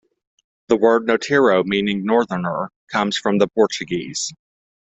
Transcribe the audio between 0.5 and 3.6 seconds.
The word "Norteiro," meaning "Northerner," comes from the